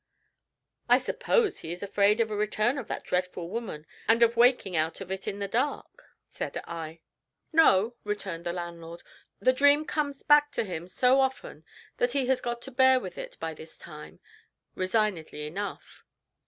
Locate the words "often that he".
11.21-12.25